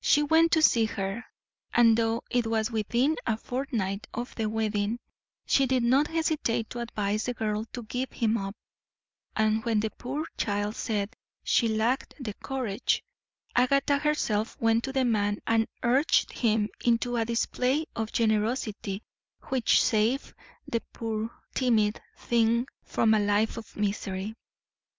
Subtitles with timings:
[0.00, 1.26] She went to see her,
[1.74, 4.98] and, though it was within a fortnight of the wedding,
[5.44, 8.56] she did not hesitate to advise the girl to give him up,
[9.36, 13.04] and when the poor child said she lacked the courage,
[13.54, 19.02] Agatha herself went to the man and urged him into a display of generosity
[19.50, 20.32] which saved
[20.66, 24.34] the poor, timid thing from a life of misery.